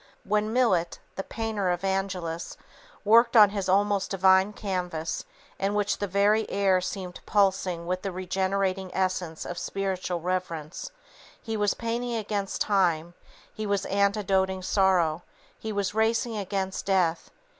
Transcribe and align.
When 0.23 0.51
Millet, 0.51 0.97
the 1.15 1.21
painter 1.21 1.69
of 1.69 1.81
the 1.81 1.87
"Angelus" 1.89 2.57
worked 3.05 3.37
on 3.37 3.51
his 3.51 3.69
almost 3.69 4.09
divine 4.09 4.51
canvas, 4.51 5.25
in 5.59 5.75
which 5.75 5.99
the 5.99 6.07
very 6.07 6.49
air 6.49 6.81
seems 6.81 7.17
pulsing 7.27 7.85
with 7.85 8.01
the 8.01 8.11
regenerating 8.11 8.89
essence 8.95 9.45
of 9.45 9.59
spiritual 9.59 10.19
reverence, 10.19 10.89
he 11.39 11.55
was 11.55 11.75
painting 11.75 12.15
against 12.15 12.61
time, 12.61 13.13
he 13.53 13.67
was 13.67 13.85
antidoting 13.85 14.63
sorrow, 14.63 15.21
he 15.59 15.71
was 15.71 15.93
racing 15.93 16.35
against 16.35 16.87
death. 16.87 17.29